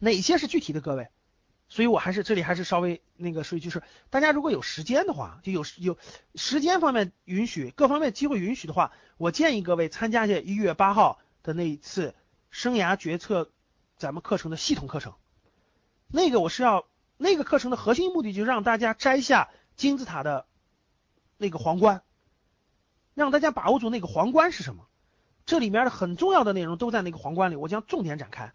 [0.00, 1.08] 哪些是具体的各位？
[1.68, 5.96] 所以我还是这里还是稍微那个说一句是，大家如果有时间的话，就有有
[6.34, 12.16] 时间方面允许，各方面机会允许的话，我建议各位参加一下一月八号的那一次
[12.50, 13.52] 生涯决策
[13.96, 15.14] 咱们课程的系统课程。
[16.08, 20.46] 那个我是要那个课程的核心目的就是让大家摘下金字塔的
[21.36, 22.02] 那个皇冠，
[23.14, 24.88] 让大家把握住那个皇冠是什么。
[25.46, 28.52] 这里面的很重要的内容都在那个皇冠里，我将重点展开。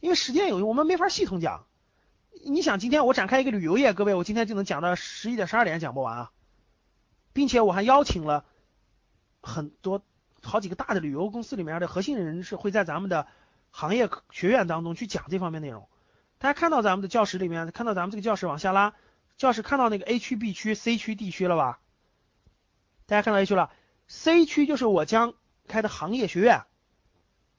[0.00, 1.66] 因为时间有限，我们没法系统讲。
[2.44, 6.32] 你想，今天我展开一个旅游业，各位，我今天就能讲到十一点、十二点讲不完啊，
[7.32, 8.44] 并且我还邀请了
[9.42, 10.02] 很多
[10.42, 13.26] 好几个大的旅游公司里面的核心人士，会在咱们的
[13.70, 15.88] 行业学院当中去讲这方面内容。
[16.38, 18.94] 大家看到咱们的教室里面，看到咱们这个教室往下拉，
[19.36, 21.80] 教室看到那个 A 区、B 区、C 区、D 区了吧？
[23.06, 23.70] 大家看到 A 区了
[24.06, 25.34] ，C 区就是我将
[25.66, 26.62] 开的行业学院，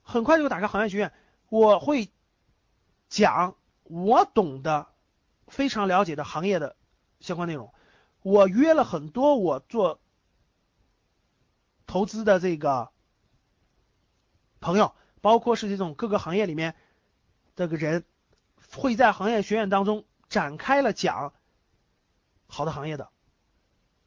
[0.01, 1.11] 很快就打开行业学院，
[1.49, 2.09] 我会
[3.09, 4.87] 讲我懂的、
[5.47, 6.75] 非常了解的行业的
[7.19, 7.73] 相关内容。
[8.21, 9.99] 我约了很多我做
[11.85, 12.91] 投资的这个
[14.59, 16.75] 朋友，包括是这种各个行业里面
[17.55, 18.03] 这个人，
[18.71, 21.33] 会在行业学院当中展开了讲
[22.47, 23.09] 好的行业的。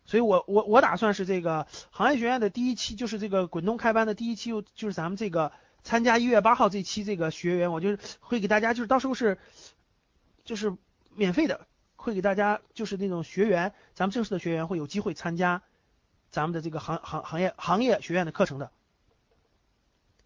[0.05, 9.39] 所以我我我打算是这个行业学院的第一期，就是这个滚动开班的第一期，就是咱们这个参加一月八号这期这个学员，我就会给大家，就是到时候是
[10.45, 10.77] 就是
[11.15, 11.67] 免费的，
[11.97, 15.63] 会给大家就是那种学员，咱们正式的学员会有机会参加
[16.31, 18.71] 咱们的这个行行行业行业学院的课程的。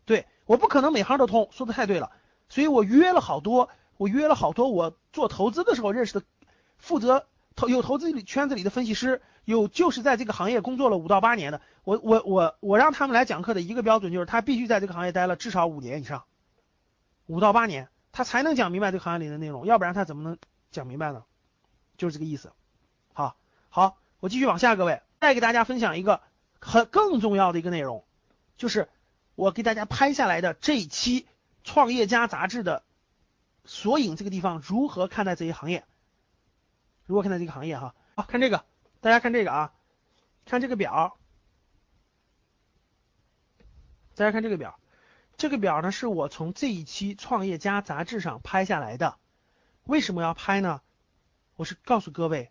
[0.05, 2.13] 对，我不可能每行都通，说的太对了，
[2.49, 6.23] 所以我约了好多，我约了好多我做投资的时候认识的，
[6.77, 7.27] 负责
[7.57, 16.25] 投有投资里圈子里的分析师，有就是在这个行业工作了五到八年的，我我我我让他们来讲课的一个标准就是他必须在这个行业待了至少五年以上，
[17.27, 20.37] 五到八年，他才能讲明白这个行业里的内容，要不然他怎么能
[20.73, 21.25] 讲明白呢？
[21.97, 22.53] 就是这个意思。
[23.13, 23.37] 好，
[23.69, 26.21] 好，我继续往下，各位，再给大家分享一个
[26.61, 28.05] 很更重要的一个内容，
[28.57, 28.89] 就是
[29.37, 31.21] 我给大家拍下来的这一期
[31.63, 32.83] 《创业家》杂志的
[33.65, 35.85] 索引这个地方如何看待这一行业。
[37.07, 37.95] 如何看待这个行业哈？
[38.17, 38.65] 好看这个，
[39.01, 39.75] 大家看这个啊，
[40.47, 41.19] 看这个表，
[44.15, 44.79] 大家看这个表，
[45.37, 49.19] 这个表呢是我从这一期《创业家》杂志上拍下来的。
[49.85, 50.81] 为什么要拍呢？
[51.57, 52.51] 我是告诉各位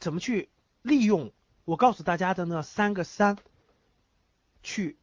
[0.00, 0.50] 怎么去
[0.82, 1.32] 利用
[1.64, 3.38] 我告诉大家的那三个三，
[4.62, 4.98] 去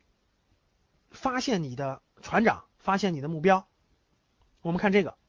[1.09, 3.65] 发现你的船长，发现你的目标。
[4.61, 5.20] 我们看这个。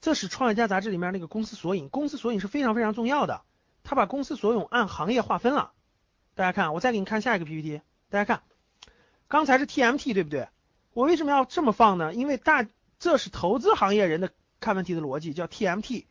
[0.00, 3.42] 这是《创业家》杂志里面那个公司索引，公司索引是非常非常重要的。
[3.82, 5.72] 他把公司索引按行业划分了。
[6.34, 7.80] 大家看，我再给你看下一个 PPT。
[8.10, 8.42] 大家看，
[9.26, 10.48] 刚才是 TMT 对不对？
[10.92, 12.14] 我为什么要这么放呢？
[12.14, 12.66] 因为大
[12.98, 16.04] 这是投资行业人的看问题的逻辑，叫 TMT。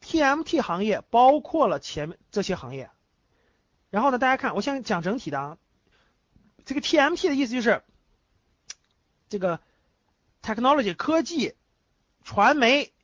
[0.00, 2.90] TMT 行业包括了前面这些行业。
[3.90, 5.58] 然后呢，大家看，我先讲整体的啊。
[6.64, 7.82] 这个 TMT 的意思就是
[9.28, 9.60] 这个
[10.42, 11.54] technology 科技、
[12.24, 12.94] 传媒。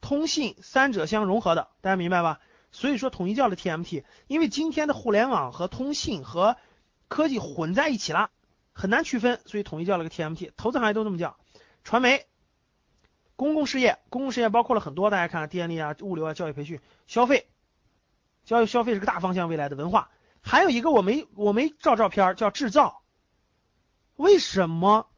[0.00, 2.40] 通信三者相融合的，大家明白吧？
[2.72, 6.56] 所以说统一叫了 TMT，因为今天的互联网和通信和
[7.08, 8.30] 科技混在一起了，
[8.72, 10.52] 很难区分，所以统一叫了个 TMT。
[10.56, 11.36] 投资行业都这么叫。
[11.82, 12.26] 传媒、
[13.34, 17.48] 公共事业，公共事业包括了很多，大家看电力啊、物流啊、教育培训、消费，
[18.44, 20.10] 教育消费是个大方向，未来的文化。
[20.40, 23.02] 还有一个我没我没照照片，叫制造。
[24.14, 25.08] 为什么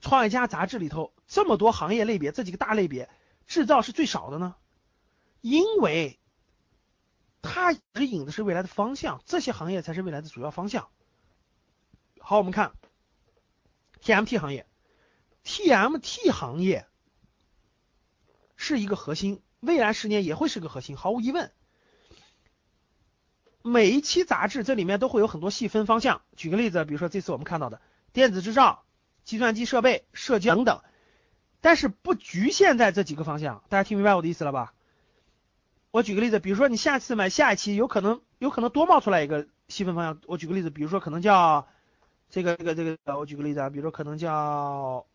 [0.00, 3.08] 创业家杂志里头这么多行业类别，这几个大类别？
[3.46, 4.56] 制造是最少的呢，
[5.40, 6.18] 因为
[7.42, 10.88] 它指引的是未来的方向，这些行业才是未来的主要方向。
[12.18, 12.72] 好，我们看
[14.02, 14.66] TMT 行业
[15.44, 16.86] ，TMT 行业
[18.56, 21.52] 是一个核心，未来十年也会是个核心，毫无疑问。
[23.62, 27.80] 每一期杂志这里面都会有很多细分方向，举个例子，比如说这次我们看到的
[28.12, 28.84] 电子制造、
[29.22, 30.82] 计算机设备、社交等等。
[31.66, 34.72] 但是不局限在这几个方向，大家听明白我的意思了吧？
[35.90, 40.20] 我举个例子，比如说你下次买下一期，有可能有可能多冒出来一个细分方向。
[40.28, 41.66] 我举个例子，比如说可能叫
[42.30, 45.06] 这个这个这个，我举个例子啊，比如说可能叫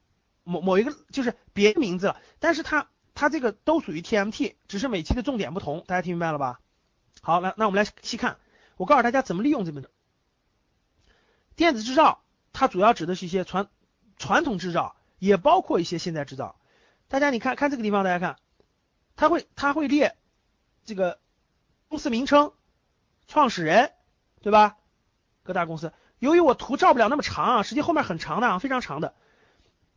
[0.44, 6.60] 某某一个就是别名字了，但是它它这个都属于 TMT，只是每期的重点不同，大家听明白了吧？
[7.22, 8.36] 好，来那我们来细看，
[8.76, 9.86] 我告诉大家怎么利用这门
[11.56, 12.22] 电子制造，
[12.52, 13.70] 它主要指的是一些传
[14.18, 16.56] 传统制造，也包括一些现代制造。
[17.08, 18.38] 大家你看看这个地方，大家看，
[19.16, 20.18] 它会它会列
[20.84, 21.20] 这个
[21.90, 22.54] 公司名称、
[23.28, 23.92] 创始人，
[24.42, 24.78] 对吧？
[25.44, 25.94] 各大公司。
[26.18, 29.14] 由于我图照不了那么长啊，实际后面很长的啊，非常长的。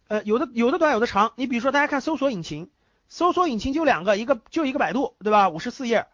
[0.08, 1.32] 呃，有的有的短，有的长。
[1.36, 2.70] 你比如说，大家看搜索引擎，
[3.08, 5.48] 搜索引擎就两个，一个就一个百度，对吧？
[5.48, 6.06] 五十四页。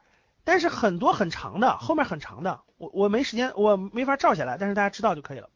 [0.45, 5.51] 但是很多很长的，后面很长的，我我没时间，我没法照下来，但是大家知道就可以了，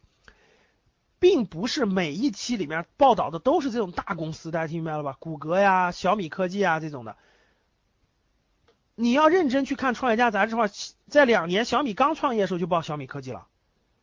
[1.19, 5.17] 并不是每一期里面报道的都是这种大公司，大家听明白了吧？
[5.19, 7.17] 谷歌呀、小米科技啊这种的，
[8.95, 10.69] 你要认真去看《创业家》杂志的话，
[11.09, 13.47] 在两年小米刚创业的时候就报小米科技了，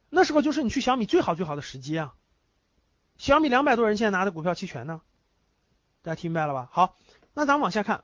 [0.09, 2.13] 那时候就是你去小米最好最好的时机啊，
[3.17, 5.01] 小米两百多人现在拿的股票期权呢，
[6.01, 6.69] 大家听明白了吧？
[6.71, 6.97] 好，
[7.33, 8.03] 那咱们往下看。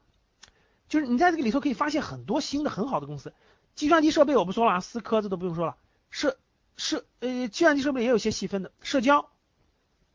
[0.90, 3.34] 就是你在这个里头可以发现很多新的很好的公司，
[3.76, 5.76] 计算机设备我不说了，思科这都不用说了，
[6.10, 6.38] 社
[6.78, 9.30] 社呃计算机设备也有些细分的，社交，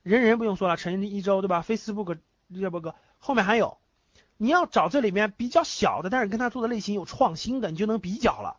[0.03, 2.19] 人人不用说了，陈一周对吧？Facebook
[2.49, 3.79] 热博哥后面还有，
[4.37, 8.57] 你要找这里面比较小的，但是跟他做的类型有创新的，你就能比较了。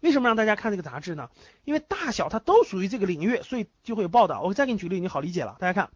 [0.00, 1.30] 为什么让大家看这个杂志呢？
[1.64, 4.42] 因为大小它都属于这个领域，所以就会有报道。
[4.42, 5.56] 我再给你举例，你好理解了。
[5.58, 5.90] 大家看，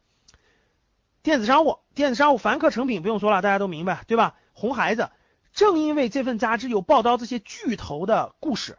[1.23, 4.37] 电子商务，电子商务凡客诚品不用说了，大家都明白对吧？
[4.53, 5.11] 红孩子。
[5.53, 8.79] 正因为这份杂志有报道这些巨头的故事，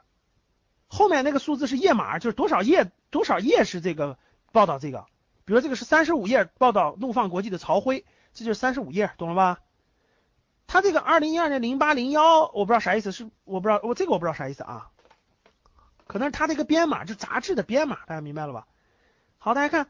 [0.94, 4.18] 后面那个数字是页码，就是多少页多少页是这个
[4.52, 5.06] 报道这个，
[5.46, 9.60] 比如这个是三十五页报道怒放国际的曹辉，这就是三十五页，懂了吧？
[10.68, 14.90] 他这个二零一二年零八零幺，我不知道啥意思，是我不知道我这个我不知道啥意思啊，
[16.08, 18.68] 可能是他这个编码，就杂志的编码，大家明白了吧？
[19.38, 19.88] 好，大家看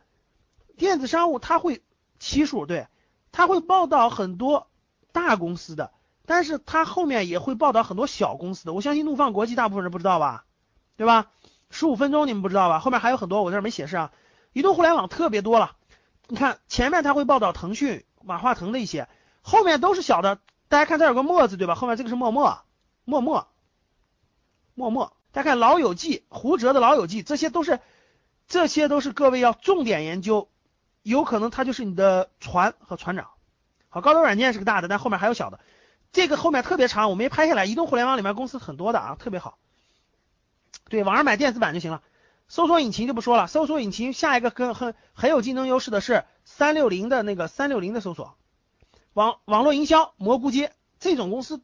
[0.78, 1.82] 电子商务，他会
[2.20, 2.88] 期数，对，
[3.32, 4.68] 他会报道很多
[5.12, 5.92] 大公司的。
[6.28, 10.46] 但是它后面也会报道很多小公司的，我相信怒放国际大部分人不知道吧，
[10.98, 11.32] 对吧？
[11.70, 12.80] 十五分钟你们不知道吧？
[12.80, 14.12] 后面还有很多，我这儿没显示啊。
[14.54, 15.76] 移动互联网特别多了，
[16.28, 19.08] 你看前面它会报道腾讯、马化腾的一些，
[19.42, 20.40] 后面都是小的。
[20.68, 21.76] 大家看这有个墨字对吧？
[21.76, 22.62] 后面这个是默默，
[23.06, 23.48] 默默，
[24.74, 25.14] 默默。
[25.32, 27.80] 大家看老友记，胡哲的老友记，这些都是，
[28.48, 30.50] 这些都是各位要重点研究，
[31.04, 33.28] 有可能他就是你的船和船长。
[33.88, 35.62] 好，高德软件是个大的，但后面还有小的。
[36.12, 37.64] 这个后面特别长，我没拍下来。
[37.64, 39.58] 移动互联网里面公司很多的啊，特别好。
[40.90, 42.02] 对，网上买电子版就行了。
[42.48, 48.36] 搜索引擎就不说了，搜索引擎下一个跟很很有竞争优势的是三六零的那个三六零的搜索。
[49.14, 51.62] 网网络营销蘑菇街这种公司，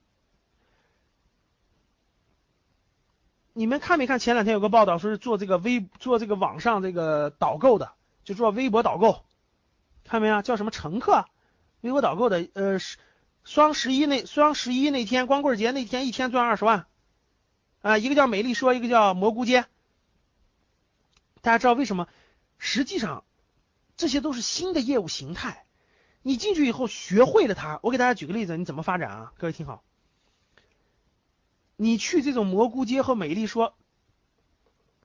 [3.53, 4.19] 你们看没看？
[4.19, 7.91] 前两天有个报道说是做这个微做这个网上这个导购的，
[8.23, 9.25] 就做微博导购，
[10.05, 10.41] 看没有？
[10.41, 11.25] 叫什么乘客？
[11.81, 12.97] 微博导购的，呃是。
[13.43, 16.85] 双十一那双十一那天，光棍节那天，一天赚二十万，
[17.81, 19.65] 啊，一个叫美丽说，一个叫蘑菇街。
[21.41, 22.07] 大家知道为什么？
[22.57, 23.23] 实际上，
[23.95, 25.65] 这些都是新的业务形态。
[26.23, 29.33] 你进去以后学会了它，我给大家举个例子，你怎么发展啊？
[29.37, 29.83] 各位听好，
[31.77, 33.75] 你去这种蘑菇街和美丽说，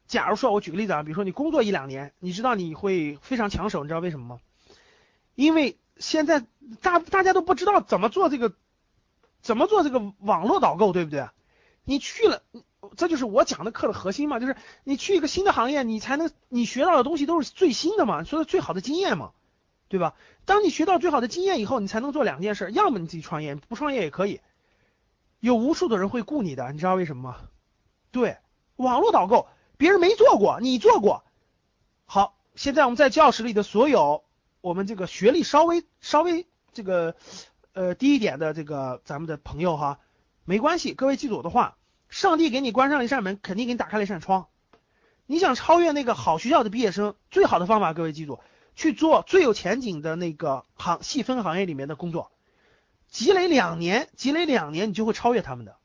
[0.08, 4.40] 假如说我举个例子啊，比如说你工作一两年，你知道你会非常抢手，你知道为什么吗？
[5.34, 6.44] 因为现在
[6.80, 8.52] 大大家都不知道怎么做这个，
[9.42, 11.28] 怎么做这个网络导购，对不对？
[11.84, 12.42] 你去了，
[12.96, 19.32] 这就是我讲的课的核心嘛，就是你去一个新的行业，你才能你学到的东西都是最新的嘛，说的最好的经验嘛，
[19.88, 20.14] 对吧？
[20.44, 24.40] 当你学到最好的经验以后，你才能做两件事，要么你自己创业，不创业也可以，
[25.40, 27.36] 有无数的人会雇你的，你知道为什么吗？
[28.10, 28.38] 对，
[28.76, 31.24] 网络导购别人没做过，你做过。
[32.04, 34.24] 好，现在我们在教室里的所有。
[34.60, 37.16] 我们这个学历稍微稍微这个
[37.72, 39.98] 呃低一点的这个咱们的朋友哈，
[40.44, 41.76] 没关系，各位记住我的话，
[42.08, 44.48] 上帝给你关上了一扇门，肯定给你打开了一扇窗。
[45.26, 48.40] 你想超越那个好学校的毕业生，最好的方法，各位记住，
[48.74, 52.32] 去做最有前景的那个行细分行业里面的工作，
[53.08, 55.76] 积累两年，积累两年，你就会超越他们的，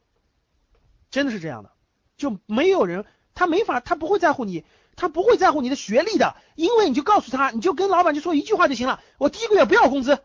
[1.12, 1.72] 真的是这样的，
[2.18, 4.66] 就没有人他没法，他不会在乎你。
[5.00, 9.00] 他不会在乎你的学历的，因为你就告诉他，你就跟老板就说一句话就行了。
[9.20, 10.18] 我第一个月不要工资，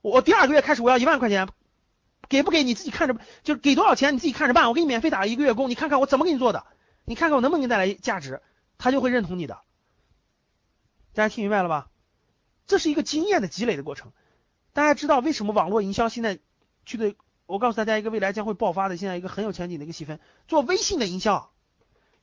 [0.00, 1.48] 我第二个月开始我要一万块钱，
[2.28, 4.68] 给不给你自己看着，就是给多少钱你自己看着办。
[4.68, 6.66] 我给你免费打一个月工，你看看我怎么给你做的，
[7.04, 8.42] 你看看我能不能给你带来价值，
[8.78, 9.60] 他就会认同你的。
[11.14, 11.90] 大家听明白了吧？
[12.66, 14.12] 这是一个经验的积累的过程。
[14.72, 16.38] 大家知道为什么网络营销现在
[16.84, 17.14] 去的？
[17.46, 20.18] 我告诉大家一个未来将会爆发的，现在一个很有前景的一个细分，
[20.48, 21.52] 做微信的营销。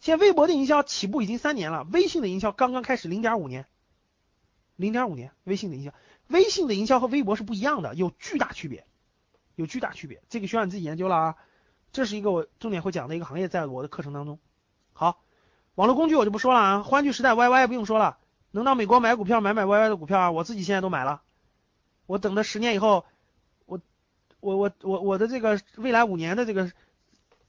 [0.01, 3.65] 现在微博的营销起步已经三年了，微信的营销刚刚开始零点五年，
[4.75, 5.93] 零点五年，微信的营销，
[6.27, 8.85] 微信的营销和微博是不一样的，有巨大区别，
[9.55, 11.35] 有巨大区别，这个需要你自己研究了啊。
[11.91, 14.39] 这是一个我重点会讲的一个行业，在我的课程当中。
[14.93, 15.21] 好，
[15.75, 18.17] 网络工具我就不说了啊，欢聚时代 YY 不用说了，
[18.51, 21.21] 能到美国买股票买买 YY 的股票啊，我自己现在都买了，
[22.05, 23.05] 我等了十年以后，
[23.65, 23.79] 我
[24.39, 26.71] 我我我我的这个未来五年的这个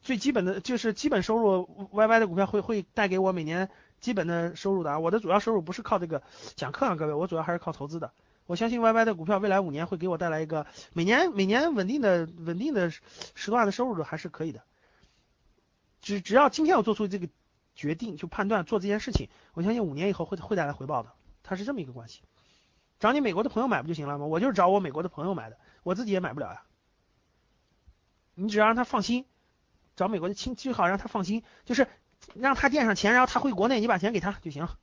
[0.02, 3.70] 最基本的就是基本收入 YY 的股票会会带给我每年。
[4.00, 6.23] 基本的收入的啊，我的主要收入不是靠这个
[6.56, 8.12] 讲课啊，各位，我主要还是靠投资的。
[8.46, 14.62] 我相信 YY 的股票未来五年会给我带来一个每年每年稳定的稳定的十多万的收入的，还是可以的。
[16.00, 17.28] 只只要今天我做出这个
[17.74, 21.10] 决定，就判断做这件事情，我相信五年以后会会带来回报的。
[21.42, 22.20] 它是这么一个关系。
[23.00, 24.26] 找你美国的朋友买不就行了吗？
[24.26, 26.62] 我就是找我美国的朋友买的，我自己也买不了呀。
[28.34, 29.24] 你只要让他放心，
[29.96, 31.86] 找美国的亲最好让他放心，就是。
[32.32, 34.78] 让他垫上钱，然后他回国内，你把钱给他就行了。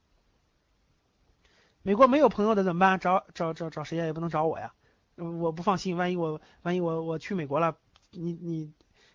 [1.84, 3.00] 美国没有朋友的怎么办？
[3.00, 4.06] 找找找找谁呀？
[4.06, 4.74] 也不能找我呀，
[5.16, 7.76] 我不放心，万一我万一我我去美国了，
[8.12, 8.72] 你你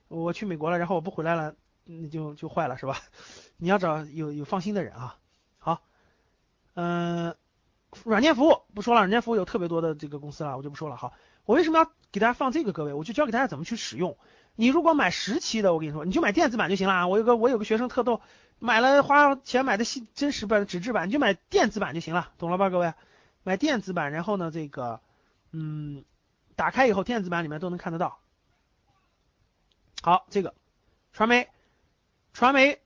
[0.09, 1.55] 我去美国了，然后我不回来了，
[1.85, 2.99] 那就就坏了是吧？
[3.57, 5.17] 你要找有有放心的人啊。
[5.59, 5.83] 好，
[6.75, 7.37] 嗯，
[8.05, 10.97] 软件服务不说了，软件服务有特别多的这个公司了，我就不说了。
[10.97, 11.13] 好，
[11.45, 12.73] 我为什么要给大家放这个？
[12.73, 14.19] 各位，我就教给大家怎么去使用。
[14.57, 17.07] 你如果买十期的，我跟你说，你就买电子版就行了啊！
[17.07, 18.21] 我有个我有个学生特逗，
[18.59, 22.95] 买了花钱买的新真实版纸质版，你就买电子版就行了，懂了吧，各位？
[23.45, 25.01] 买电子版，然后呢，这个，
[25.53, 26.05] 嗯，
[26.57, 28.19] 打开以后，电子版里面都能看得到。
[30.03, 30.55] 好，这个
[31.13, 31.49] 传媒，
[32.33, 32.81] 传媒，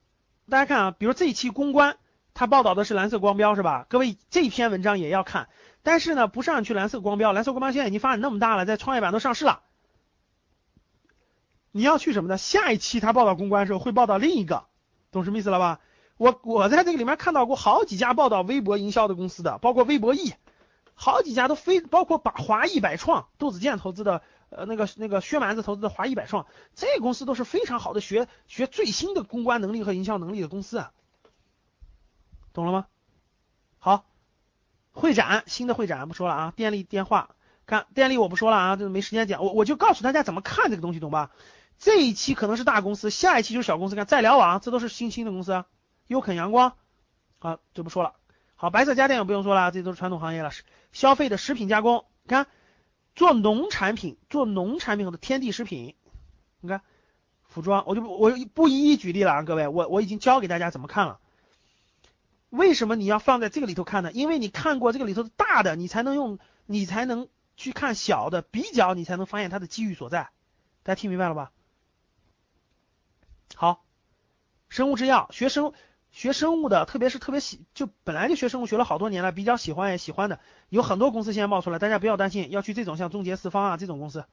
[0.49, 1.97] 大家看啊，比如这一期公关，
[2.33, 3.85] 它报道的是蓝色光标是吧？
[3.89, 5.47] 各位这篇文章也要看，
[5.83, 9.61] 但是呢，不上去蓝色光标，蓝色光标现在已经发展那么大了，在创业板都上市了。
[11.71, 12.37] 你要去什么呢？
[12.37, 14.65] 下一期他报道公关的时候会报道另一个，
[15.11, 15.79] 懂什么意思了吧？
[16.17, 20.33] 我我在这个里面看到过好几家报道微博营销的公司的，包括微博易，
[20.93, 30.91] 好几家都非包括把华亿百创，杜子健投资的，呃那个那个薛蛮子投资的华亿百创，这公司都是非常好的学学最新的公关能力和营销能力的公司啊，
[32.53, 32.85] 懂了吗？
[33.79, 34.05] 好，
[34.91, 37.29] 会展新的会展不说了啊，电力电话，
[37.65, 41.31] 看电力我不说了啊，这没时间讲，我我就告诉大家怎么看这个东西，懂吧？
[41.81, 43.95] 这一期可能是大公司，下一期就是小公司。
[43.95, 45.65] 看再聊网，这都是新兴的公司啊。
[46.05, 46.75] 优肯阳光，
[47.39, 48.13] 好就不说了。
[48.55, 50.51] 好，白色家电也不用说了，这都是传统行业了。
[50.91, 52.45] 消费的食品加工，看
[53.15, 55.95] 做农产品，做农产品的天地食品，
[56.59, 56.83] 你看
[57.41, 61.19] 服装，我就不我不一一举例了啊，各位，我我已经教给大家怎么看了。
[62.51, 64.11] 为什么你要放在这个里头看呢？
[64.11, 70.29] 因为你看过这个里头的大的，你才能用，你才能去看小的，比较你才能发现它的机遇所在。
[70.83, 71.51] 大家听明白了吧？
[73.55, 73.83] 好，
[74.69, 75.73] 生物制药学生
[76.09, 80.39] 学生物的，特别是特别喜就本来就学生物学了好多年了，比较喜欢也喜欢的，
[80.69, 84.25] 有很多公司现在冒出来，大家不要担心，要去这种像中捷四方啊这种公司，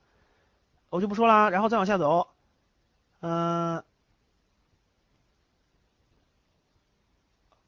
[0.91, 2.29] 我就不说了，然后再往下走，
[3.21, 3.85] 嗯，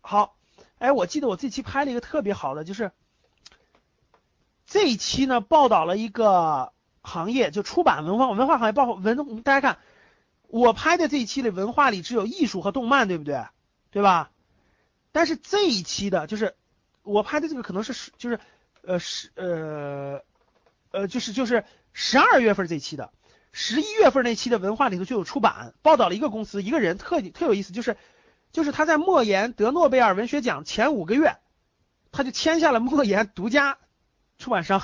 [0.01, 0.37] 好，
[0.79, 2.91] 哎，我记得我这期拍了一个特别好的，就是
[4.67, 9.79] 这一期呢报道了一个行业，就出版文化文化行业报文，大家看。
[10.51, 13.45] 我拍的这一期的文化里只有艺术和动漫，对不对？
[13.91, 14.31] 对吧？
[15.13, 16.55] 但是这一期的，就是
[17.03, 18.41] 我拍的这个可能是，就是
[18.83, 20.23] 呃十呃
[20.91, 23.13] 呃就是就是十二月份这期的，
[23.53, 27.97] 十一月份那期的文化里头就有出版报道了一个公司一个人特特有意思，就是
[28.53, 31.37] 就是他在莫言得诺贝尔文学奖前五个月，
[32.13, 33.79] 他就签下了莫言独家
[34.39, 34.83] 出版商，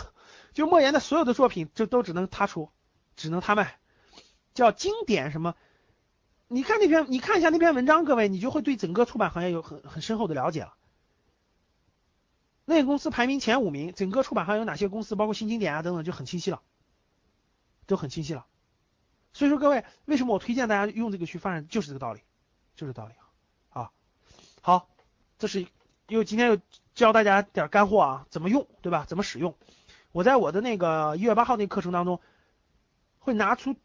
[0.53, 2.71] 就莫言的所有的作品就都只能他出，
[3.17, 3.79] 只能他卖。
[4.57, 5.55] 叫经典什么？
[6.49, 10.75] 你看那篇，你看一下那篇文章，各位，你就会对整个出版行业有很很深厚的了解了。
[12.65, 16.63] 那个公司排名前五名，整个出版行业有哪些公司，包括新经典啊等等，就很清晰了，
[17.87, 18.47] 都很清晰了。
[19.33, 22.21] 所以说，各位，为什么我推荐大家用这个去发展，就是这个道理，
[22.75, 23.13] 就是道理
[23.71, 23.91] 啊。
[24.63, 24.89] 好，
[25.39, 25.67] 这是
[26.09, 26.59] 因为今天又
[26.95, 29.05] 教大家点干货啊，怎么用，对吧？
[29.07, 29.55] 怎么使用？
[30.13, 32.21] 我在我的那个一月八号那课程当中
[33.19, 33.77] 会拿出。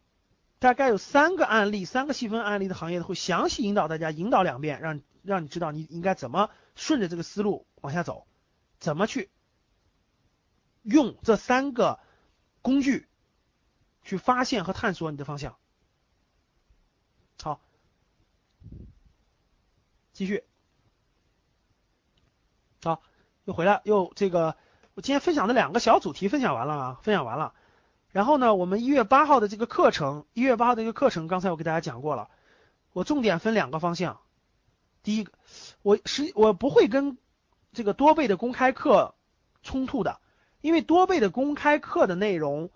[0.62, 8.28] 大概有三个案例，三个细分案例的行业会详细引导大家，引导两遍，让让你知道你应该怎么顺着这个思路往下走，
[8.78, 9.28] 怎么去
[10.82, 11.98] 用这三个
[12.60, 13.08] 工具
[14.04, 15.56] 去发现和探索你的方向。
[17.42, 17.60] 好，
[20.12, 20.44] 继续，
[22.84, 23.02] 好，
[23.46, 24.56] 又回来，又这个，
[24.94, 27.52] 我今天分享的两个小主题分享完了啊，分享完了。
[28.12, 32.28] 然后呢，我们一月八号的这个课程，一月八号的一个课程，刚才我给大家讲过了。
[32.92, 34.20] 我重点分两个方向。
[35.02, 35.32] 第一个，
[35.80, 37.16] 我实我不会跟
[37.72, 39.14] 这个多倍的公开课
[39.62, 40.20] 冲突的，
[40.60, 42.70] 因为多倍的公开课的内容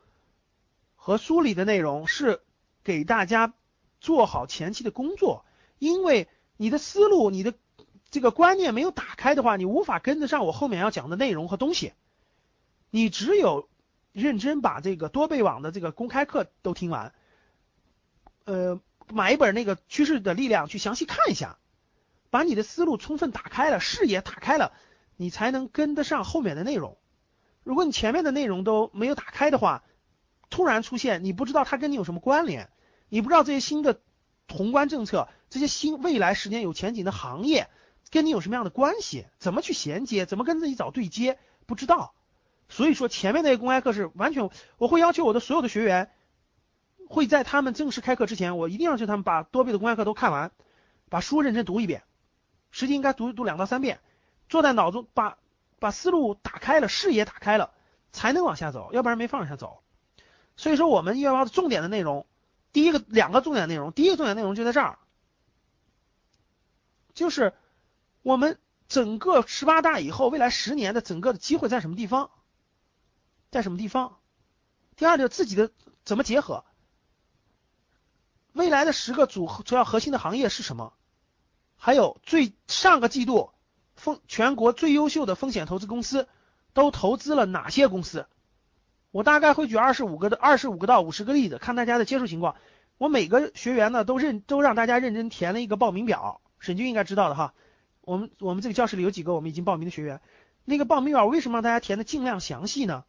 [0.95, 2.41] 和梳理的内容是
[2.83, 3.53] 给大家
[4.01, 5.45] 做好前期的工作，
[5.79, 7.53] 因为你的思路、你的
[8.11, 11.93] 这个观念没有打开的话，你无法跟得上我后面要讲的内容和东西。
[12.89, 13.69] 你只有
[14.23, 17.13] 认真把这个多倍网的这个公开课都听完，
[18.45, 18.81] 呃，
[19.13, 21.59] 买一本那个趋势的力量去详细看一下，
[22.31, 24.73] 把你的思路充分打开了，视野打开了。
[25.19, 26.97] 你才能跟得上后面的内容。
[27.63, 29.83] 如果你前面的内容都没有打开的话，
[30.49, 32.71] 突然出现，你不知道它跟你有什么关联，
[33.11, 34.01] 你不知道这些新的
[34.49, 37.69] 宏观政策，这些新未来十年有前景的行业
[38.11, 42.15] 跟你有什么样的关系，怎么去衔接，怎么跟自己找对接，不知道。
[42.69, 46.11] 所以说前面那些公开课是完全，我会要求我的所有的学员
[47.09, 50.53] 会在他们正式开课之前，我一定要求他们把多倍的公开课都看完，
[51.09, 52.03] 把书认真读一遍，
[52.71, 54.01] 实际应该读读两到三遍。
[54.49, 55.39] 坐在脑中，把
[55.79, 57.73] 把思路打开了，视野打开了，
[58.13, 59.83] 才能往下走，要不然没法往下走。
[60.57, 62.27] 所以说，我们一幺八的重点的内容，
[62.73, 64.99] 第一个两个重点内容，第一个重点内容就在这儿，
[67.13, 67.55] 就是
[68.23, 68.59] 我们
[68.89, 72.31] 整个十八大以后，未来十年的整个的机会在什么地方，
[73.57, 74.19] 在什么地方？
[74.97, 75.71] 第二就自己的
[76.05, 76.65] 怎么结合，
[78.53, 80.93] 未来的十个主主要核心的行业是什么？
[81.77, 83.51] 还有最上个季度。
[83.95, 86.29] 风全国最优秀的风险投资公司
[86.75, 88.27] 都投资了哪些公司？
[89.11, 92.57] 我大概会举二十五个的二十五个到五十个例子，看大家的接触情况。
[92.99, 97.55] 我每个学员呢都认都让大家认真填了一个报名表，沈军应该知道的哈。
[98.03, 100.21] 我们我们这个教室里有几个我们已经报名的学员，
[100.67, 103.05] 那个报名表为什么让大家填的尽量详细呢？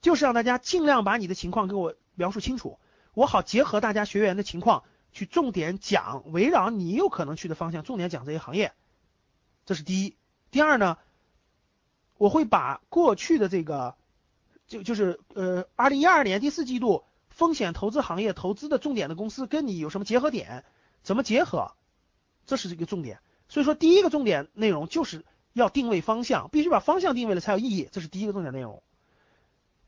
[0.00, 2.78] 就是让大家尽量把你的情况给我描述清楚，
[3.14, 8.72] 我好结合大家学员的情况去重点讲，围绕你有可能去的方向重点讲这些行业。
[9.66, 10.16] 这是第一，
[10.50, 10.98] 第二呢，
[12.16, 13.96] 我会把过去的这个，
[14.66, 20.64] 就就是呃，二零一二年第四季度风险投资行业投资的重点的公司跟你有什么结合点，
[21.02, 21.72] 怎么结合，
[22.46, 23.20] 这是这个重点。
[23.48, 28.82] 所以说第一个重点内容就是要定位方向，必须把方向定位了才有意义，这是第一个重点内容。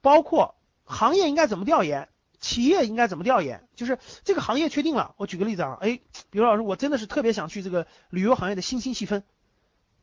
[0.01, 2.09] 包括行业应该怎么调研，
[2.41, 5.15] 企业应该怎么调研，就是这个行业确定了。
[5.17, 9.23] 我举个例子啊，哎，比如老师，我真的是特别想去这个旅游行业的新兴细分。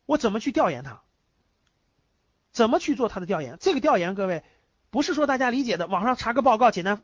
[0.06, 1.02] 我怎么去调研它？
[2.52, 3.58] 怎么去做它的调研？
[3.60, 4.44] 这个调研，各位
[4.90, 7.04] 不是说大家理解的，网上查个报告，简单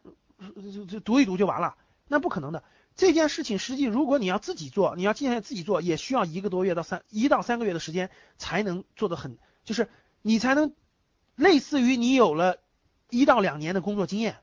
[0.89, 1.75] 就读一读就完了，
[2.07, 2.63] 那不可能的。
[2.95, 9.89] 这件事情实际，如果你要自己做，你要今天自己做，也需要一个多月到三一到三个月的时间才能做得很，就是
[10.21, 10.73] 你才能
[11.35, 12.57] 类似于你有了
[13.13, 14.37] 一到两年的工作经验。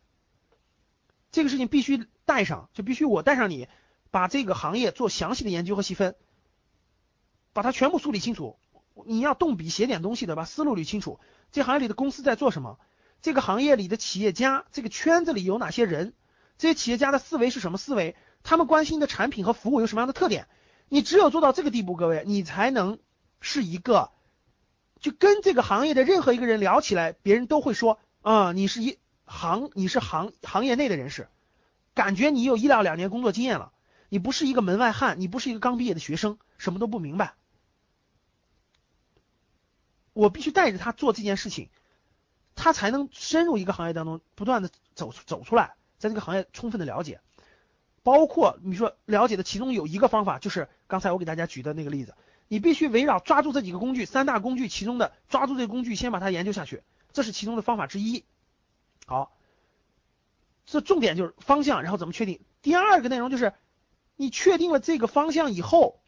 [1.32, 3.68] 这个事情必须带上，就必须我带上你，
[4.10, 6.14] 把这个行业做详细的研究和细分。
[7.52, 8.58] 把它全部梳理清楚，
[9.06, 11.18] 你要动笔写点东西的，把思路捋清楚。
[11.50, 12.78] 这行业里的公司在做什么？
[13.22, 16.14] 这个行业里的企业家，这个圈子里有哪些人？
[16.58, 18.14] 这些企业家的思维是什么思维？
[18.44, 20.46] 他们关心的产品和服务有什么样的特点？
[20.88, 22.98] 你只有做到这个地步，各位，你才能
[23.40, 24.12] 是一个，
[25.00, 31.28] 就跟这个行业的任何一个人聊起来，别人都会说啊，你是一行，你是行行业内的人士，
[31.94, 33.72] 感觉你有一到两年工作经验了，
[34.08, 37.34] 你不是一个门外汉，你不是一个刚毕业的学生，什么都不明白。
[40.12, 41.70] 我必须带着他做这件事情，
[42.54, 47.20] 他才能深入一个行业当中，不断的走走出来，在这个行业充分的了解，
[48.02, 52.14] 包括你说了解的其中有一个方法，就是刚才我给大家举的那个例子，
[52.48, 58.24] 你必须围绕抓住这几个工具，三大工具其中的抓住这个工具，先把它研究下去，这是其中的方法之一。
[59.06, 59.36] 好，
[60.66, 62.40] 这重点就是方向，然后怎么确定？
[62.62, 63.52] 第二个内容就是
[64.16, 66.00] 你确定了这个方向以后。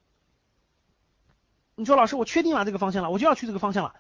[1.75, 3.95] 你说老师，我确定了这个方向了，我就要去这个方向了。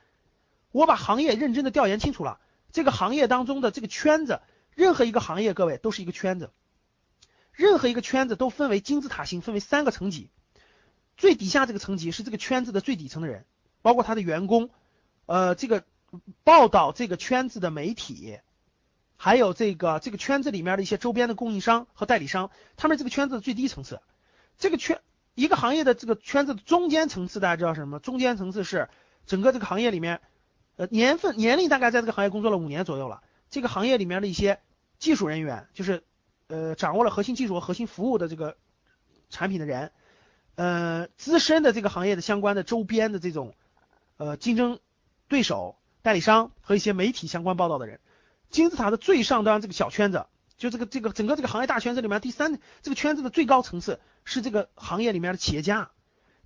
[0.73, 2.39] 我把行业认真的调研清楚了，
[2.71, 4.41] 这个行业当中的这个圈子，
[4.75, 6.51] 任何一个行业，各位都是一个圈子，
[7.53, 10.31] 任何一个圈子都分为金字塔形，分为三个层级。
[11.17, 13.47] 最底下这个层级是这个圈子的最底层的人，
[13.81, 14.71] 包括他的员工，
[15.27, 15.85] 呃，这个
[16.45, 18.39] 报道这个圈子的媒体，
[19.17, 24.01] 还有这个这个圈子里面的一些周边的供应商和代理商，他们这个圈子的最低层次，
[24.59, 25.01] 这个圈。
[25.35, 27.99] 一个行业的这个圈子的中间层次，大家知道什么？
[28.01, 28.91] 中间层次是
[29.25, 30.21] 整个这个行业里面，
[30.77, 33.23] 呃，年份年龄大概在这个行业工作了五年左右了。
[33.49, 34.61] 这个行业里面的一些
[34.99, 36.05] 技术人员，就是
[36.49, 38.59] 呃掌握了核心技术和核心服务的这个
[39.31, 39.91] 产品的人，
[40.57, 43.55] 呃，资深的这个行业的相关的周边的这种
[44.19, 44.81] 呃竞争
[45.29, 48.01] 对手、代理商和一些媒体相关报道的人。
[48.51, 50.27] 金字塔的最上端这个小圈子。
[50.59, 55.91] 就这个这个整个这个行业大圈子里面，第三这个圈子的最高层次是这个行业里面的企业家，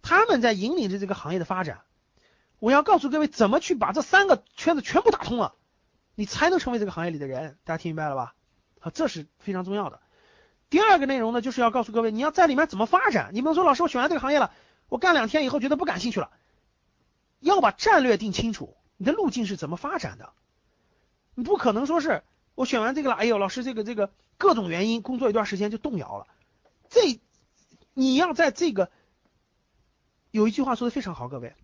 [0.01, 1.83] 他们在引领着这个行业的发展。
[2.59, 5.55] 我要告诉各位怎么去把这三个圈子全部打通了，
[6.15, 7.59] 你才能成为这个行业里的人。
[7.65, 8.35] 大家听明白了吧？
[8.81, 10.01] 好，这是非常重要的。
[10.71, 13.33] 第二个内容呢，就是要告诉各位，你要在里面怎么发展。
[13.35, 14.51] 你不能说老师，我选完这个行业了，
[14.89, 16.31] 我干两天以后觉得不感兴趣了，
[17.41, 20.33] 要把战略定清楚，你的路径是怎么发展的。
[21.35, 26.27] 你不可能说是我选完这个了，哎呦，老师这个这个各种原因，工作一段时间就动摇了。
[26.89, 27.21] 这
[27.93, 28.91] 你要在这个
[30.31, 31.55] 有一句话说的非常好，各位，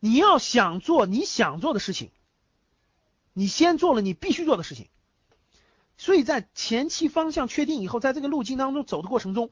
[0.00, 2.10] 你要想做你想做的事情，
[3.32, 4.88] 你先做了你必须做的事情。
[5.96, 9.50] 所以在前期方向确定以后，在这个路径当中走的过程中，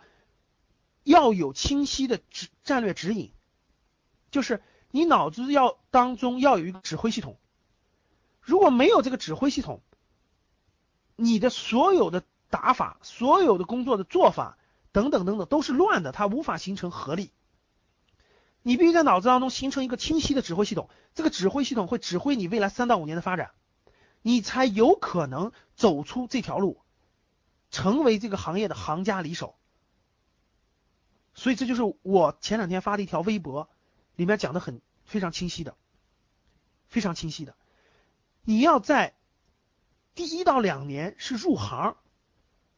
[1.05, 3.33] 要有清晰的指战略指引，
[4.33, 4.61] 就是
[4.93, 7.37] 你脑子要当中要有一个指挥系统。
[8.41, 9.81] 如果没有这个指挥系统，
[11.17, 14.59] 你的所有的打法、所有的工作的做法
[14.93, 17.33] 等等等等都是乱的，它无法形成合力。
[18.63, 23.51] 你必须在脑子当中形成一个清晰的指挥系统，这个指挥系统会指挥你未来三到五年的发展。
[24.21, 26.81] 你才有可能走出这条路，
[27.71, 29.57] 成为这个行业的行家里手。
[31.35, 33.69] 所以这就是我前两天发的一条微博，
[34.17, 35.77] 里面讲的很非常清晰的，
[36.89, 37.55] 非常清晰的。
[38.43, 39.15] 你要在
[40.15, 41.97] 第一到两年是入行，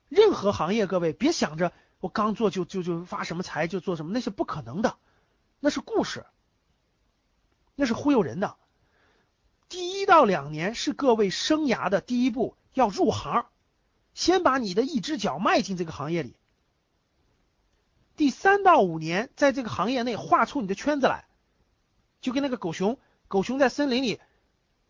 [0.09, 4.97] 任何行业，各位别想着我刚做就就就发什么财就做什么，那是不可能的，
[5.61, 6.27] 那是故事，
[7.75, 8.57] 那是忽悠人的。
[9.69, 13.47] 第一到两年是各位生涯的第一步，要入行，
[14.13, 16.37] 先把你的一只脚迈进这个行业里。
[18.17, 21.24] 第三到五年，在这个行业内画出你的圈子来，
[22.25, 24.19] 就跟那个狗熊，狗熊在森林里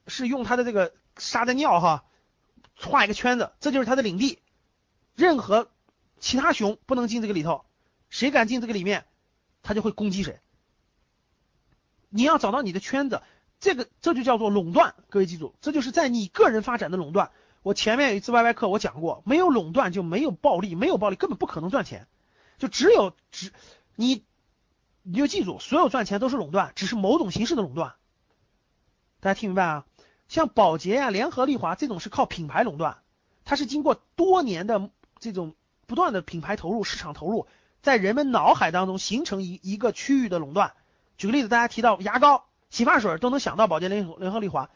[0.06, 2.04] 是用它的这个撒的尿哈，
[2.76, 4.38] 画一个圈子，这就是它的领地，
[5.16, 5.68] 任何
[6.20, 7.64] 其他熊不能进这个里头，
[8.08, 9.04] 谁敢进这个里面，
[9.64, 10.38] 它就会攻击谁。
[12.08, 13.20] 你要找到你的圈子。
[13.60, 17.30] 这个这就叫做垄断，各位记住，这就是在你个人发展的垄断。
[17.62, 22.06] 我前面有一次 Y Y 课我讲过，没有垄断就没有暴利，没有暴利根本不可能赚钱，
[22.58, 23.52] 就只有只
[23.96, 24.22] 你
[25.06, 27.94] 你就记住，所有赚钱都是垄断，只是某种形式的垄断。
[29.20, 29.86] 大家听明白啊？
[30.28, 32.98] 像宝洁呀、联合利华这种是靠品牌垄断，
[33.44, 34.90] 它是经过多年的
[35.20, 35.54] 这种
[35.86, 37.46] 不断的品牌投入、市场投入，
[37.82, 40.72] 在人们脑海当中形成一一个区域的垄断。
[41.18, 42.46] 举个例子，大家提到牙膏。
[42.70, 44.68] 洗发水都能想到宝洁联联合利华，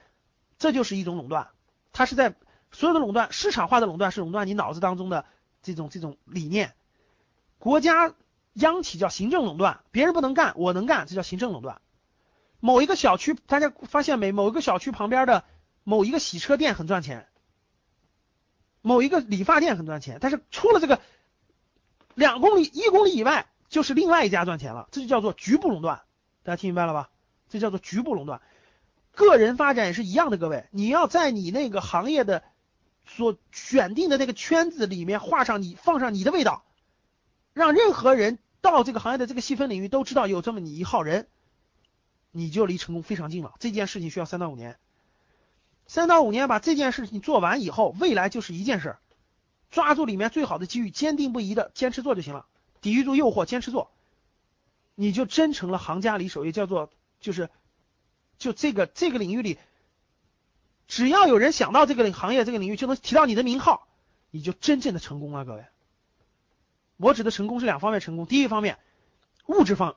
[0.57, 1.49] 这就是一种垄断。
[1.93, 2.37] 它是在
[2.71, 5.25] 所有的垄断市场化的垄断是垄断你脑子当中的
[5.62, 6.75] 这种这种理念。
[7.59, 8.14] 国家
[8.55, 11.81] 央企叫行政垄断，别人不能干，我能干，这叫行政垄断。
[12.61, 14.33] 某一个小区，大家发现没？
[14.33, 15.45] 某一个小区旁边的
[15.85, 17.29] 某一个洗车店很赚钱，
[18.83, 21.01] 某一个理发店很赚钱，但是出了这个
[22.15, 26.03] 两公里、一公里以外，就是另外一家赚钱了，这就叫做局部垄断。
[26.43, 27.11] 大家听明白了吧？
[27.49, 28.43] 这叫做局部垄断，
[29.15, 30.37] 个人发展也是一样的。
[30.37, 32.43] 各位，你要在你那个行业的
[33.07, 36.65] 所选定的那个圈子里面画上你放上你的味道，
[37.59, 41.27] 让任何人到这个行业的这个细分领域都知道有这么你一号人，
[42.31, 43.55] 你就离成功非常近了。
[43.59, 44.79] 这件事情需要三到五年，
[45.87, 48.97] 三到五年把这件事情做完以后，未来就是一件事，
[49.71, 52.47] 抓住里面最好的机遇，坚定不移的坚持做就行了，
[52.81, 53.90] 抵御住诱惑，坚持做，
[54.94, 56.90] 你就真成了行家里手，也叫做。
[57.21, 57.51] 就是，
[58.38, 59.59] 就这个这个领域里，
[60.87, 63.88] 只要有人想到这个行业这个领域，就能提到你的名号，
[64.31, 65.64] 你就真正的成功了，各位。
[66.99, 68.79] 我指的成功是两方面成功，第一方面，
[69.47, 69.97] 物质方，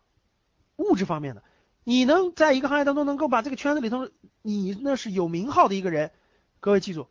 [0.77, 1.43] 物质方面的，
[1.83, 4.09] 你能在一个行业当中能够把这个圈子里头，
[4.41, 6.11] 你那是有名号的一个人，
[6.61, 7.07] 各位记住，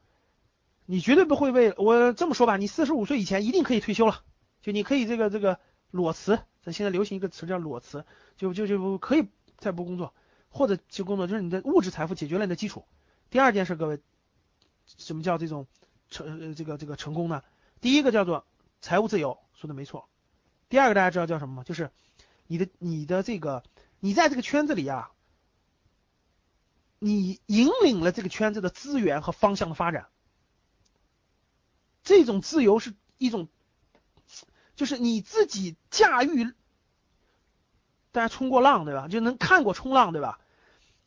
[0.86, 4.22] 你绝对不会为我这么说吧，你四十五岁以前一定可以退休了，
[4.62, 9.28] 就你可以这个这个裸辞，咱现在流行一个词叫裸辞，就就就可以。
[9.60, 10.14] 再不工作，
[10.48, 12.86] 或者去工作，就是你的物质财富解决了你的基础。
[13.28, 14.00] 第二件事，各位，
[14.86, 15.66] 什么叫这种
[16.08, 17.42] 成这个这个成功呢？
[17.82, 18.46] 第一个叫做
[18.80, 20.08] 财务自由，说的没错。
[20.70, 21.64] 第二个大家知道叫什么吗？
[21.64, 21.90] 就是
[22.46, 23.62] 你的你的这个
[23.98, 25.10] 你在这个圈子里啊，
[26.98, 30.06] 你引领了这个圈子的资源和方向的发展。
[32.02, 33.48] 这种自由是一种，
[34.76, 36.54] 就是你自己驾驭。
[38.12, 39.06] 大家冲过浪对吧？
[39.08, 40.40] 就能看过冲浪对吧？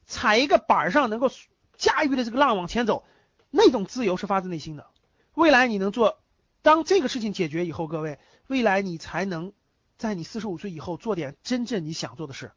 [0.05, 1.31] 踩一个板上能够
[1.75, 3.03] 驾驭的这个浪往前走，
[3.49, 4.87] 那种自由是发自内心的。
[5.33, 6.21] 未来你能做，
[6.61, 9.53] 当这个事情解决以后，各位，未来你才能
[9.97, 12.51] 在你四十五岁以后做点真正你想做的事。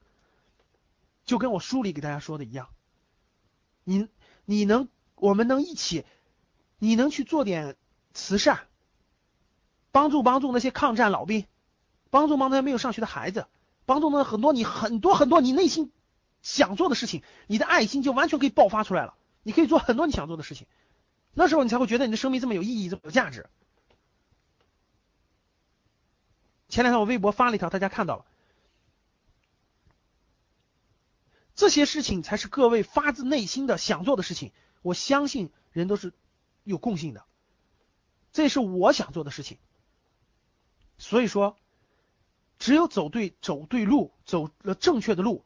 [1.25, 2.69] 就跟我书里给大家说的一样，
[3.85, 4.09] 你
[4.45, 6.05] 你能，我们能一起，
[6.79, 7.77] 你能去做点
[8.15, 8.67] 慈善，
[9.91, 11.47] 帮助帮助那些抗战老兵，
[12.11, 13.47] 帮助帮助没有上学的孩子。
[13.87, 15.93] 帮助那很多你很多很多你内心
[16.43, 20.67] 想做的事情，你的爱心就完全可以爆发出来了，你可以做很多你想做的事情，
[21.35, 23.49] 那时候你才会觉得你的生命这么有意义，这么有价值。
[26.69, 28.25] 前两天我微博发了一条，大家看到了，
[31.55, 34.53] 这些事情才是各位发自内心的想做的事情。
[34.83, 36.13] 我相信人都是
[36.65, 37.25] 有共性的，
[38.33, 39.59] 这是我想做的事情。
[40.99, 41.57] 所以说，
[42.59, 45.45] 只有走对走对路，走了正确的路，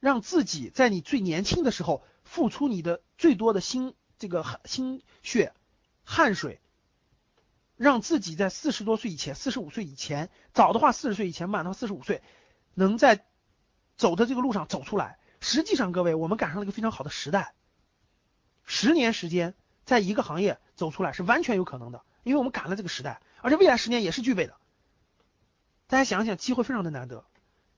[0.00, 5.52] 让自己在你最年轻的时候付出你的最多的心这个心血
[6.04, 6.60] 汗水。
[7.76, 12.22] 让自己在四十多岁以前，四十五岁以前，早的话四十岁以前，慢的话四十五岁，
[12.72, 13.26] 能在
[13.96, 15.18] 走的这个路上走出来。
[15.40, 17.52] 实际上，各位，我们赶上了一个非常好的时代，
[18.64, 24.56] 十年时间在一个行业走出来是完全有可能的，因为我们赶了这个时代，而且未来十年也是具备的。
[25.86, 27.26] 大家想想，机会非常的难得，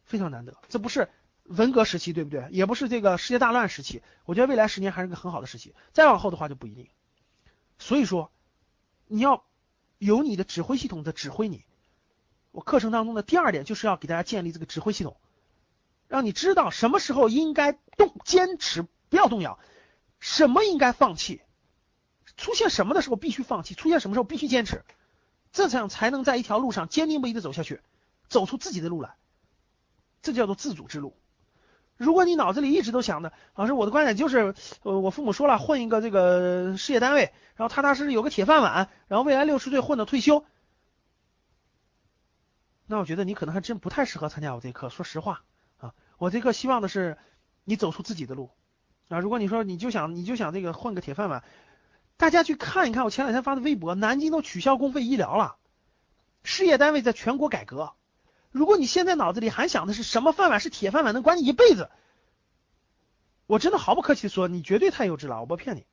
[0.04, 0.56] 非常难得。
[0.68, 1.10] 这不是
[1.42, 2.46] 文革时期，对不对？
[2.52, 4.00] 也不是这个世界大乱时期。
[4.24, 6.88] 我觉得未来十年还是个很好的时期，再往后的话就不一定。
[7.78, 8.30] 所以说，
[9.08, 9.44] 你要。
[9.98, 11.64] 由你的指挥系统在指挥你。
[12.50, 15.16] 我课程当中的第二点就是要给大家建立这个指挥系统，
[16.08, 19.58] 让你知道什么时候应该动，坚持不要动摇，
[20.18, 21.42] 什么应该放弃，
[22.36, 24.84] 出现什么的时候必须放弃，出现什么时候必须坚持，
[25.52, 27.80] 这样才能在一条路上坚定不移的走下去，
[28.28, 29.14] 走出自己的路来。
[30.22, 31.16] 这叫做自主之路。
[31.98, 40.44] 如果你脑子里一直都想着，老师，我的观点就是，呃，我父母说了，混一个这个事业单位，然后踏踏实实有个铁饭碗，然后未来六十岁混到退休，
[42.86, 44.88] 那我觉得你可能还真不太适合参加我这课。
[44.90, 45.42] 说实话
[45.78, 47.18] 啊，我这课希望的是
[47.64, 48.50] 你走出自己的路
[49.08, 49.18] 啊。
[49.18, 51.42] 如果你说你就想你就想这个混个铁饭碗，
[52.16, 55.56] 大家去看一看我前两天发的微博，南京都取消公费医疗了，
[56.44, 57.92] 事业单位在全国改革。
[58.58, 61.90] 如果你现在脑子里还想的是什么饭碗是铁饭碗能管你一辈子，
[63.46, 65.86] 我真的毫不客气说，你绝对太幼稚了，我不骗你，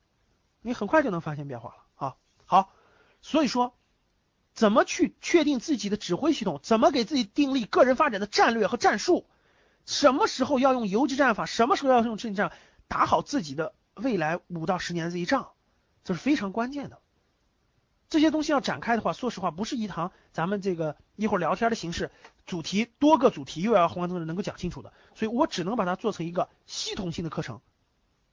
[0.64, 2.16] 你很快就能发现变化了啊。
[2.46, 2.72] 好，
[3.22, 3.76] 所以说，
[4.56, 6.60] 怎么去确定自己的指挥系统？
[6.64, 9.28] 怎么给自己定立个人发展的战略和战术？
[9.86, 11.46] 什么时候要用游击战法？
[11.46, 12.52] 什么时候要用阵地战？
[12.88, 15.52] 打好自己的未来五到十年这一仗，
[16.04, 17.00] 这是非常关键的。
[18.16, 22.12] 这些东西要展开的话，说实话，不是一堂咱们这个一会儿聊天的形式，
[22.46, 27.60] 主题多个主题又要宏观政治能够讲清楚的，所以我只能把它做成一个系统性的课程，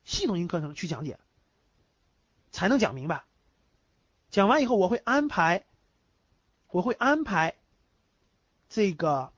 [0.04, 1.18] 系统性课程去讲解，
[2.52, 3.24] 才能讲明白。
[4.30, 5.64] 讲完以后，我会安排，
[6.68, 7.56] 我会安排
[8.68, 9.32] 这个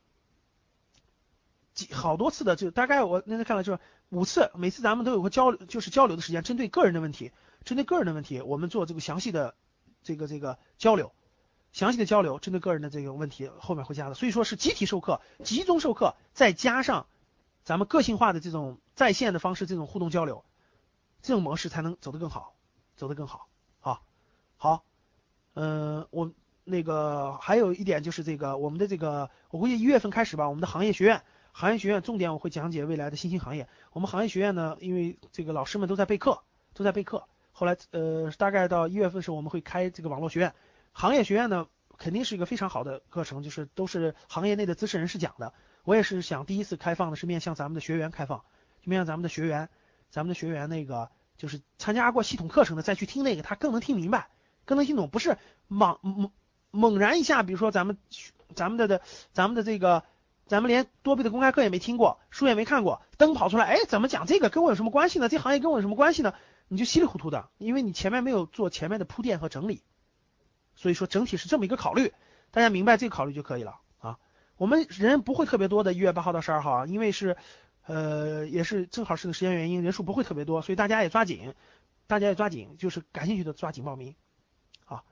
[1.73, 3.79] 几好多次的，就大概我那天看了就是
[4.11, 7.33] 五次，每次咱们都有个交流就是交流的时间，针对个人的问题，
[7.65, 9.55] 针对个人的问题，我们做这个详细的。
[10.05, 11.13] 这个这个交流，
[11.73, 17.07] 详细的交流，针对个人的这个问题后面会加的，所以说是集体授课、集中授课，再加上
[17.65, 20.45] 咱们个性化的这种在线的方式，这种互动交流，
[21.23, 22.55] 这种模式才能走得更好，
[22.97, 23.49] 走得更好
[23.81, 24.01] 啊。
[24.57, 24.85] 好，
[25.55, 26.31] 嗯，我
[26.63, 33.69] 那个还有一点就是这个我们的这个，我估计一月份开始吧，我们的行业学院，行业学院重点我会讲解未来的新兴行业。
[33.93, 36.43] 我们行业学院呢，因为这个老师们都在备课，
[36.75, 37.27] 都在备课。
[37.57, 40.53] 后来，呃，大概到一月份时候，我们会开这个网络学院，
[40.93, 45.55] 行业学院呢，肯定是一个非常好的课程，就是都是行业内的资深人士讲的。
[45.85, 48.43] 我也是想第一次开放的是面向咱们的学员开放，
[48.83, 49.69] 面向咱们的学员，
[50.11, 54.31] 咱们的学员那个就是参加过系统课程的再去听那个，他更能听明白，
[54.65, 55.39] 更能听懂，不是
[55.69, 56.33] 猛猛
[56.73, 57.99] 猛然一下，比如说咱们
[58.57, 59.01] 咱们的的
[59.33, 60.03] 咱们的这个，
[60.49, 65.29] 咱们连多倍的公开课也没听过，书也没看过，灯跑出来，哎，怎么讲这个跟我有什么关系呢？
[65.29, 66.35] 这行业跟我有什么关系呢？
[66.69, 69.83] 你就稀里糊涂的，因为你前面没有做前面的铺垫和整理，
[70.75, 72.13] 所以说整体是这么一个考虑，
[72.51, 74.19] 大家明白这个考虑就可以了啊。
[74.57, 77.37] 我们人不会特别多的，一月八号到十二号啊，因为是
[77.87, 81.55] 呃也是正好是个时间原因，人数不会特别多，所以大家也抓紧，
[82.07, 84.15] 大家也抓紧，就是感兴趣的抓紧报名
[84.87, 85.05] 啊。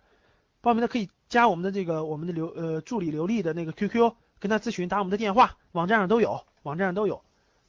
[0.63, 7.23] 报名的可以加我们的这个我们的刘呃助理刘丽的那个 QQ，跟他咨询，打我们的电话，网站上都有，网站上都有，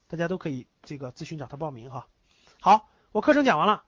[0.07, 2.07] 大家都可以这个咨询找他报名哈。
[2.61, 2.87] 好。
[3.13, 3.84] 我课程讲完了，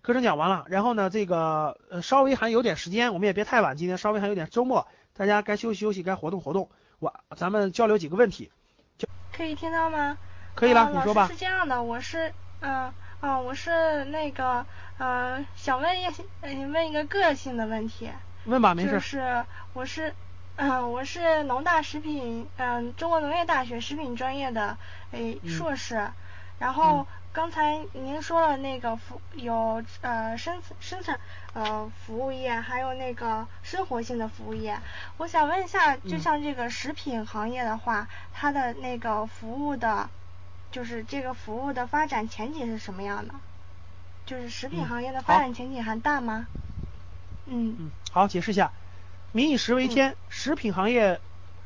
[0.00, 8.50] 课程讲完了，然后呢，这个呃稍微还有点时间，我们也别太晚，今天稍微还有点周末，大家该休息休息，该活动活动，我咱们交流几个问题，
[8.96, 10.16] 就可以听到吗？
[10.54, 11.28] 可以了，你说吧。
[11.28, 14.64] 是这样的，我是嗯嗯，我是那个
[14.96, 16.06] 呃想问一
[16.64, 18.08] 问一个个性的问题。
[18.46, 18.92] 问吧，没事。
[18.92, 20.14] 就是我是
[20.56, 24.78] 嗯我是农大食品嗯中国农业大学食品专业的
[25.10, 26.08] 诶硕士，
[26.58, 27.06] 然后。
[27.34, 31.18] 刚才您说了那个服有呃生生产
[31.54, 34.78] 呃服务业，还有那个生活性的服务业，
[35.16, 40.10] 我想问一下，就像这个食品行业的话，它的那个服务的
[40.70, 43.32] 就是这个服务的发展前景是什么样的？
[44.26, 46.46] 就是食品嗯行业的发展前景还大吗？
[47.46, 48.70] 嗯嗯，好，解释一下，
[49.32, 51.18] 民以食为天，食品行业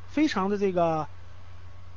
[0.07, 1.09] 非常的这个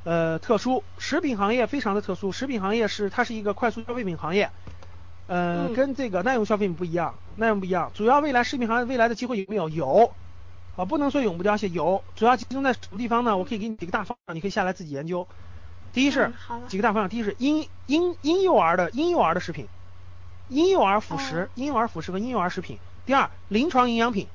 [0.05, 4.51] 呃特殊，食品行业非常的特殊，食品行业是它是一个快速消费品行业，
[5.27, 5.75] 呃，嗯。
[5.75, 9.69] 跟这个耐用消费品不一样，耐用不一样，主要未来食品行业未来的机会有没有？
[9.69, 10.13] 有，
[10.77, 13.37] 啊，不能说永不凋谢，有，主要集中在什么地方呢？
[13.37, 15.27] 我可以给你几个大方向，你可以下来自己研究。
[15.93, 19.67] 第一是嗯几个大方向，第一是婴婴婴幼儿的婴幼儿的食品，
[20.49, 22.79] 婴幼儿辅食哦、婴幼儿辅食和婴幼儿食品。
[23.07, 24.29] 第二，临床营养品，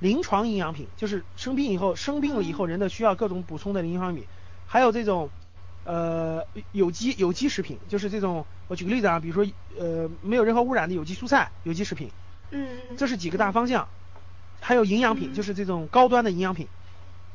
[0.00, 4.24] 临床营养品就是生病以后生病了以后人的需要各种补充的营养品，
[4.66, 5.30] 还有这种
[5.84, 12.10] 呃有机有机食品，就是这种我举个例子啊，比如说呃没有任何污染的有机蔬菜、有机食品，
[12.50, 12.96] 嗯嗯。
[12.96, 13.88] 这是几个大方向。
[14.60, 16.66] 还有营养品，嗯就是这种高端的营养品，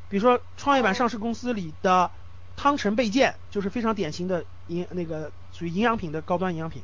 [0.09, 2.09] 比如说创业板哦上市公司里的
[2.55, 6.81] 汤臣倍健，就是非常典型的营那个属于营养品的高端营养品。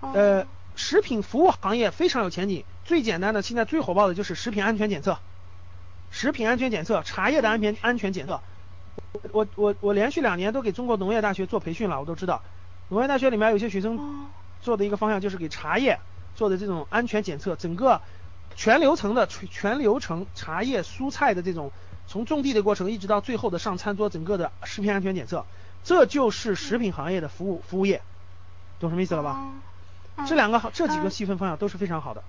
[0.00, 2.62] 哦呃，食品服务行业非常有前景。
[2.84, 5.16] 最简单的，现在最火爆的就是食品安全检测，
[6.10, 8.42] 食品安全检测，茶叶的安全安全检测。
[9.32, 12.42] 我我我连续两年都给中国农业大学做培训了，我都知道。
[12.88, 14.26] 农业大学里面有些学生哦
[14.60, 15.98] 做的一个方向就是给茶叶
[16.34, 18.00] 做的这种安全检测，整个
[18.54, 21.72] 全流程的全全流程茶叶蔬菜的这种
[22.06, 25.44] 从种地的过程一直到最后的上餐桌，整个的食品安全检测，
[25.84, 28.02] 这就是食品行业的服务服务业，
[28.80, 29.52] 懂什么意思了吧？
[30.26, 32.22] 这两个好，这几个嗯细分方向都是非常好的，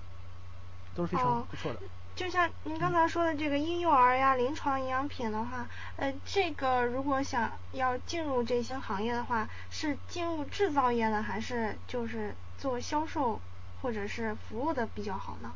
[0.94, 1.80] 都是非常哦不错的。
[2.16, 13.40] 就像您刚才说的这个婴幼儿呀、临床营养品的话，呃，这个如果想要进入这些行业的话，是进入制造业呢，还是就是做销售
[13.82, 15.52] 或者是服务的比较好呢？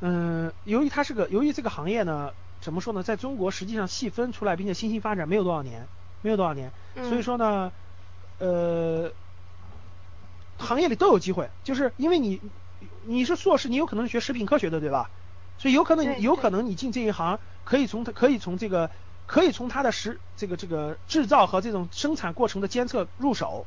[0.00, 5.86] 嗯，由于它是个，由于这个行业呢，怎么说呢，在中国实际上细分出来并且新兴发展没有多少年，
[6.20, 7.72] 没有多少年，嗯所以说呢，
[8.38, 9.10] 呃，
[10.58, 12.40] 行业里都有机会，就是因为你
[13.06, 15.10] 你是硕士，你有可能是学食品科学的，对吧？
[15.58, 18.90] 所以有可能有可能你进这一行，可以从它可以从这个
[19.26, 23.66] 可以从它的食这个这个制造和这种生产过程的监测入手。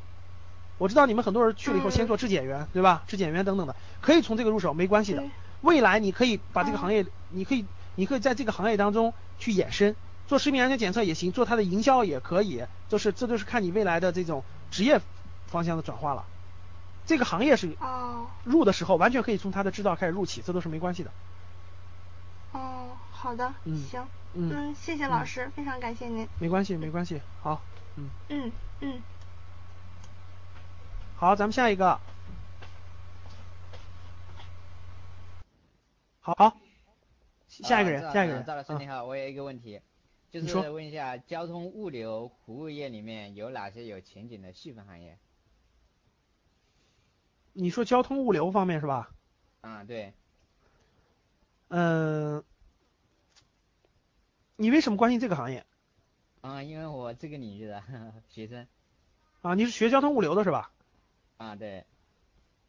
[0.80, 3.04] 我知道你们很多人去了以后嗯先做质检员，对吧？
[3.08, 5.24] 质检员等等的，可以从这个入手，没关系的。
[5.62, 7.64] 未来你可以把这个嗯行业，你可以
[7.96, 9.96] 你可以在这个行业当中去衍生，
[10.28, 15.00] 做食品安全检测也行，做它的营销也可以，就是这就是看你未来的这种职业
[15.46, 16.26] 方向的转化了。
[17.06, 21.12] 这个行业是哦入的时候完全可以从它的制造开始入起，这都是没关系的。
[22.52, 26.28] 哦，好的，嗯行，嗯谢谢老师，非常感谢您。
[26.40, 27.22] 没关系，没关系。
[27.42, 27.62] 好，
[27.98, 29.02] 嗯，嗯嗯，
[31.18, 32.00] 好，咱们下一个。
[36.22, 36.58] 好，好，
[37.50, 38.46] 下一个人，呃下一个人。
[38.46, 39.82] 赵老师嗯你好，我有一个问题，
[40.32, 45.18] 就是问一下，交通物流服务业里面有哪些有前景的细分行业？
[47.54, 49.10] 你说交通物流方面是吧？
[49.62, 50.14] 啊，对，
[51.70, 52.44] 嗯，
[54.58, 55.66] 你为什么关心这个行业
[56.42, 57.82] 啊，因为我这个领域的
[58.28, 58.68] 学生，
[59.42, 59.54] 啊？
[59.56, 60.72] 你是学交通物流的是吧？
[61.38, 61.86] 啊，对，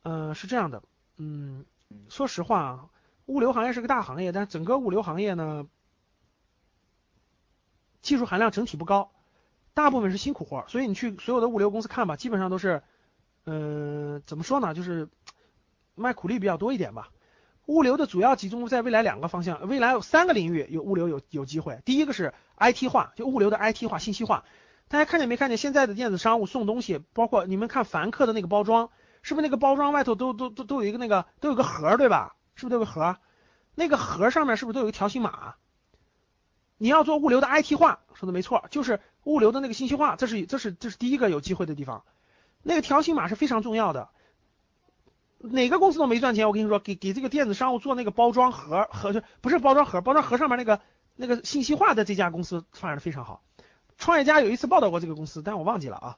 [0.03, 0.83] 嗯，是这样的，
[1.17, 2.91] 嗯嗯，说实话啊，
[3.27, 5.67] 物流行业是个大行业，但整个物流行业呢，
[8.03, 9.11] 技术含量整体不高，
[9.75, 12.83] 大部分是辛苦活儿，所以你去所有的物流公司看吧，基本上都是，
[13.47, 15.09] 嗯、怎么说呢，就是
[15.95, 17.11] 卖苦力比较多一点吧。
[17.67, 21.81] 物流的主要集中在未来两个方向，未来有三个领域有物流有有机会。
[21.85, 24.45] 第一个是 IT 化，就物流的 IT 化、信息化。
[24.89, 28.91] 大家看见没看见现在的电子商务送东西，包括你们看凡客的那个包装，
[29.23, 32.37] 是不是那个包装外头都都都都有一个那个都有个盒对吧？
[32.55, 33.17] 是不是都有个盒？
[33.75, 35.55] 那个盒上面是不是都有个条形码？
[36.77, 42.05] 你要做物流的 IT 化，说的没错，就是物流的那个信息化，这是这是这是第一个有机会的地方。
[42.65, 44.09] 那个条形码是非常重要的，
[45.39, 46.49] 哪个公司都没赚钱。
[46.49, 50.81] 我跟你说，给给这个电子商务做那个包装盒盒就不是包装盒，包装盒上面那个
[51.15, 53.43] 那个信息化的这家公司发展的非常好。
[53.99, 56.17] 创业家有一次报道过这个公司，但我忘记了啊，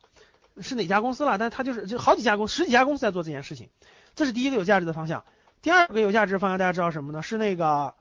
[0.60, 1.36] 是哪家公司了？
[1.36, 3.68] 但他就是就好几家公司十几家公司在做这件事情，
[4.14, 5.24] 这是第一个有价值的方向。
[5.62, 7.22] 第二个有价值的方向大家知道什么呢？
[7.22, 7.94] 是那个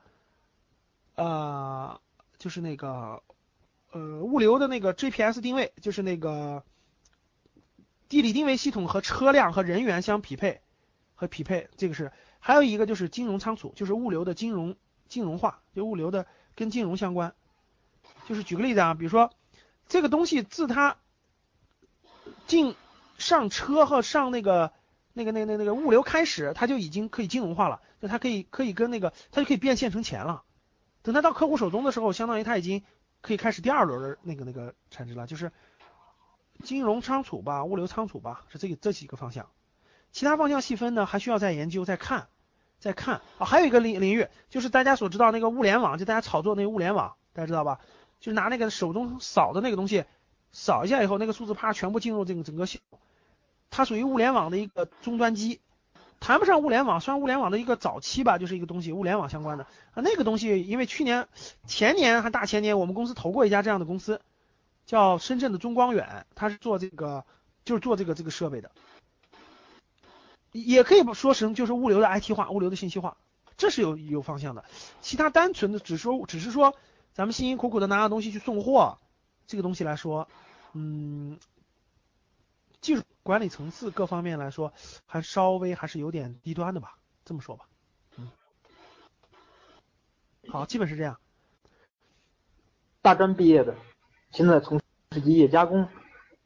[1.16, 2.00] 呃，
[2.38, 3.24] 就是那个
[3.92, 6.64] 呃物流的那个 GPS 定位，就是那个
[8.10, 10.62] 地理定位系统和车辆和人员相匹配
[11.16, 12.12] 和匹配，这个是。
[12.40, 14.76] 还有一个就是金融仓储，就是物流的金融
[15.08, 17.34] 金融化，就物流的跟金融相关。
[18.28, 19.32] 就是举个例子啊，比如说
[19.88, 20.98] 这个东西自它
[22.46, 22.76] 进
[23.18, 24.72] 上车和上那个
[25.14, 30.44] 那个那个那个那个物流开始，它就已经可以金融化了，就它可以可以跟那个它就可以变现成钱了。
[31.02, 32.84] 等它到客户手中的时候，相当于它已经
[33.22, 35.52] 可以开始第二轮的那个那个产值了，就是
[36.64, 39.48] 金融仓储吧，物流仓储吧，是这这几个方向。
[40.12, 42.28] 其他方向细分呢，还需要再研究、再看、
[42.80, 43.46] 再看啊。
[43.46, 47.80] 还有一个领领域，就是大家所知道那个物联网，就大家炒作那个物联网，大家知道吧？
[48.20, 50.06] 就是拿那个手中扫的那个东西，
[50.52, 53.00] 扫一下以后，那个数字啪全部进入这个整个系统，
[53.70, 55.60] 它属于物联网的一个终端机，
[56.22, 60.02] 谈不上物联网，算物联网的一个早期吧，就是一个东西，物联网相关的啊。
[60.02, 61.28] 那个东西，因为去年、
[61.68, 64.22] 前年还大前年，我们公司投过一家这样的公司，
[64.86, 67.26] 叫深圳的中光远，他是做这个，
[67.64, 68.72] 就是做这个这个设备的。
[70.52, 73.18] 也可以说成就是物流的 IT 化，物流的信息化，
[73.58, 74.64] 这是有有方向的。
[75.02, 76.76] 其他单纯的只说只是说
[77.14, 78.98] 咱们辛辛苦苦的拿个东西去送货，
[79.48, 80.30] 这个东西来说，
[80.72, 81.38] 嗯，
[82.80, 84.72] 技术管理层次各方面来说，
[85.06, 87.68] 还稍微还是有点低端的吧，这么说吧。
[88.18, 88.32] 嗯，
[90.48, 91.20] 好，基本是这样。
[93.02, 93.76] 大专毕业的，
[94.36, 94.78] 现在从
[95.12, 95.88] 事机械加工，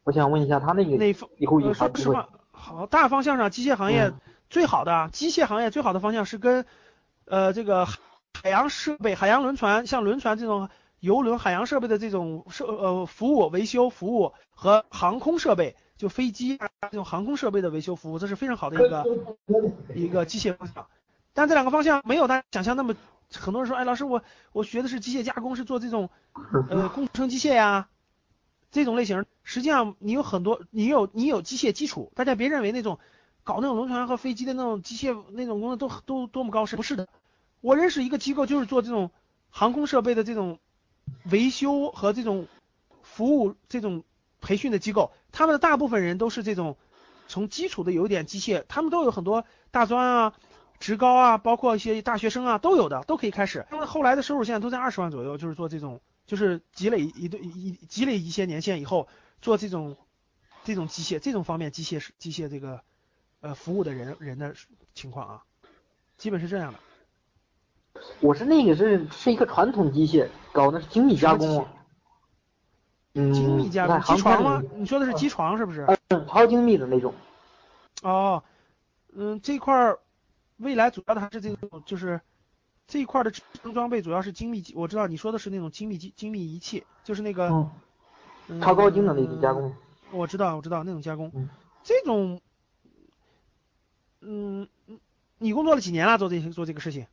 [0.04, 2.04] 我想问一下他那个那方以后有呃啥机会？
[2.04, 4.14] 说实话，好，大方向上，机械行业嗯
[4.48, 6.64] 最好的、机械行业最好的方向是跟
[7.24, 10.68] 呃这个海洋设备、海洋轮船，像轮船这种
[11.00, 19.04] 游轮、海洋设备的这种设呃服务维修服务和航空设备，就飞机啊这种航空设备的维修服务，这是非常好的一个
[19.96, 20.86] 一个机械方向。
[21.32, 22.94] 但这两个方向没有大家想象那么，
[23.32, 24.22] 很多人说，哎，老师我
[24.52, 26.10] 我学的是机械加工，是做这种
[26.68, 27.88] 呃工程机械呀、
[28.72, 32.98] 这种类型，实际上你有很多，你有你有机械基础，大家别认为那种
[33.44, 37.08] 搞那种轮船和飞机的那种机械那种工作都都多么高深，不是的。
[37.60, 39.10] 我认识一个机构，就是做这种
[39.48, 40.58] 航空设备的这种
[41.30, 42.48] 维修和这种
[43.02, 44.02] 服务这种
[44.40, 46.76] 培训的机构，他们的大部分人都是这种
[47.28, 50.32] 从基础的有一点机械，他们都有很多大专啊、
[50.80, 53.64] 职高啊，包括一些大学生啊都有的，都可以开始。
[53.70, 59.06] 他们后来的收入现在都在二十万左右，就是做这种，就是积累一对一积累一些年限以后，
[59.40, 59.96] 做这种
[60.64, 62.80] 这种机械这种方面机械是机械这个
[63.40, 64.54] 呃服务的人人的
[64.94, 65.42] 情况啊，
[66.16, 66.78] 基本是这样的。
[68.20, 71.66] 我是那个是是一个传统机械，搞的是精密加工。
[73.14, 74.42] 嗯，精密加工，机床？
[74.42, 75.84] 吗你说的是机床是不是？
[76.08, 77.12] 嗯，超精密的那种。
[78.02, 78.42] 哦，
[79.12, 79.98] 嗯，这块儿
[80.60, 82.20] 未来主要的还是这种，就是
[82.86, 87.70] 这一块的智能装备主要是精密机，我知道你说的是那种精密机、精密仪器，就是那个、嗯，
[88.48, 89.74] 嗯超高精的那种加工。
[90.12, 91.48] 我知道，我知道那种加工，嗯
[91.82, 92.40] 这种，
[94.20, 94.68] 嗯，
[95.38, 96.18] 你工作了几年了？
[96.18, 97.06] 做这些做这个事情？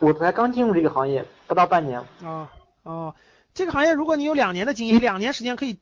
[0.00, 2.04] 我才刚进入这个行业，不到半年。
[2.22, 3.14] 啊哦，
[3.54, 5.78] 这个行业如果你有两年的经验，两年时间可以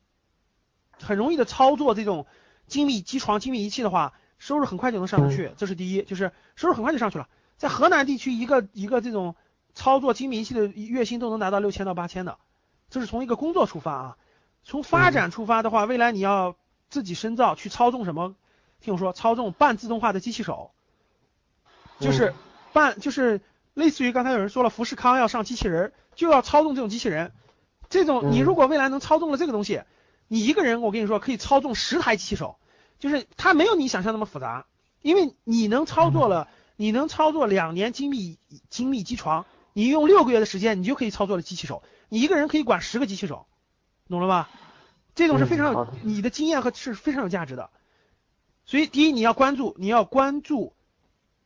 [1.00, 2.26] 很容易的操作这种
[2.68, 4.12] 精密机床、精密仪器的话，
[4.43, 5.53] 收入很快就能上得去。
[5.57, 7.28] 这是第一，就是收入很快就上去了。
[7.57, 9.36] 在河南地区，一个一个这种
[9.72, 12.38] 操作精密仪器的月薪都能达到六千到八千的，
[12.90, 14.16] 这是从一个工作出发啊。
[14.64, 16.57] 从发展出发的话，未来你要
[16.90, 18.34] 自己深造去操纵什么？
[18.80, 20.72] 听我说，操纵半自动化的机器手，
[22.01, 22.34] 就是嗯
[22.72, 23.40] 半就是
[23.74, 27.30] 类似于刚才有人说了，富士康要上机器人儿，就要操纵这种机器人。
[27.88, 29.82] 这种你嗯如果未来能操纵了这个东西，
[30.26, 32.57] 你一个人我跟你说可以操纵十台机器手，
[33.03, 34.64] 就是它没有你想象那么复杂，
[35.00, 36.46] 因为你能操作了，
[36.76, 38.38] 你能操作两年精密
[38.70, 43.46] 精密机床，你用六个月的时间，你就可以操作了机器手，你一个人可以管十个机器手，
[44.09, 44.48] 懂了吧？
[45.16, 47.70] 这种是非常有、你的经验和是非常有价值的。
[48.66, 50.72] 所以第一你要关注，你要关注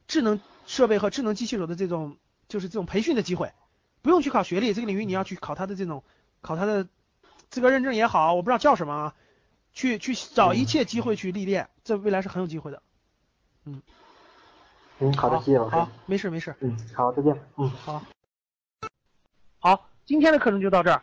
[0.07, 3.55] 智能设备和智能机器手的这种就是这种培训的机会，
[4.03, 6.05] 不用去考学历，这个领域你要去考它的这种
[6.43, 6.87] 考它的
[7.49, 9.15] 资格认证也好，我不知道叫什么啊，
[9.77, 12.83] 去去找一切机会去历练，这未来是很有机会的。
[13.67, 13.83] 嗯，
[15.01, 17.39] 嗯好的，谢谢老师好。，没事没事，嗯，好，再见。
[17.59, 17.69] 嗯。
[17.69, 18.03] 好，
[19.59, 21.03] 好，今天的课程就到这儿。